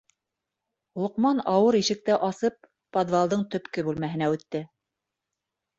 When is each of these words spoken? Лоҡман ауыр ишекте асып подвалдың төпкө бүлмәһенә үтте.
Лоҡман 1.01 1.43
ауыр 1.51 1.77
ишекте 1.81 2.17
асып 2.31 2.67
подвалдың 2.99 3.47
төпкө 3.53 3.89
бүлмәһенә 3.91 4.33
үтте. 4.39 4.69